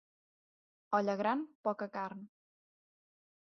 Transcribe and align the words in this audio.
Olla 0.99 1.15
gran, 1.19 1.43
poca 1.67 1.89
carn. 1.99 2.25